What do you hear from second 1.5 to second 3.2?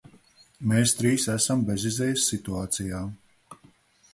bezizejas situācijā.